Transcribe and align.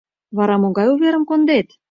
Вара 0.37 0.55
могай 0.61 0.87
уверым 0.93 1.23
кондет? 1.29 1.67